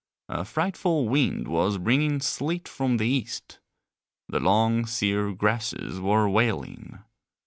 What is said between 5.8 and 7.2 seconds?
were wailing.